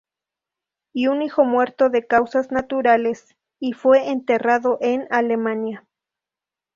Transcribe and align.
Y 0.95 1.05
un 1.09 1.21
hijo 1.21 1.43
muerto 1.43 1.91
de 1.91 2.07
causas 2.07 2.49
naturales 2.51 3.35
y 3.59 3.73
fue 3.73 4.09
enterrado 4.09 4.79
en 4.81 5.05
Alemania. 5.11 5.85